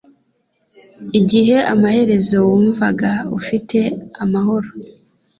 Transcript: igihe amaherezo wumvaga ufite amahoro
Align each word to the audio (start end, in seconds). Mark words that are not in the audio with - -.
igihe 1.19 1.57
amaherezo 1.73 2.35
wumvaga 2.47 3.11
ufite 3.39 3.79
amahoro 4.23 4.69